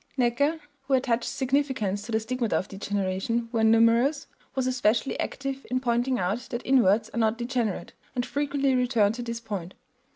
[0.17, 5.79] Näcke, who attached significance to the stigmata of degeneration when numerous, was especially active in
[5.79, 9.75] pointing out that inverts are not degenerate, and frequently returned to this point.